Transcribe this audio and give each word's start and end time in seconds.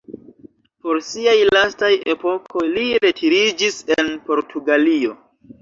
Por 0.85 1.01
siaj 1.09 1.35
lastaj 1.57 1.91
epokoj 2.15 2.65
li 2.79 2.87
retiriĝis 3.05 3.79
en 3.99 4.11
Portugalio. 4.31 5.17